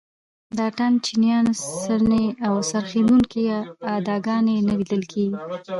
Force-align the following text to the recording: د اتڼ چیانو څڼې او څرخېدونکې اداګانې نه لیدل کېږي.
د 0.55 0.59
اتڼ 0.69 0.91
چیانو 1.05 1.53
څڼې 1.81 2.25
او 2.47 2.53
څرخېدونکې 2.69 3.43
اداګانې 3.97 4.55
نه 4.67 4.73
لیدل 4.79 5.03
کېږي. 5.11 5.37